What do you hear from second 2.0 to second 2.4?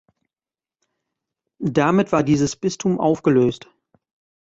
war